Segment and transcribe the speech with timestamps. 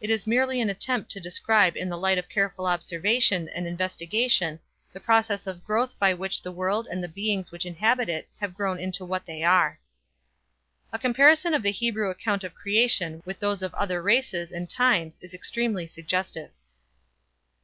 [0.00, 4.60] It is merely an attempt to describe in the light of careful observation and investigation
[4.92, 8.54] the process of growth by which the world and the beings which inhabit it have
[8.54, 9.80] grown into what they are.
[10.92, 15.18] A comparison of the Hebrew account of creation with those of other races and times
[15.20, 16.52] is extremely suggestive.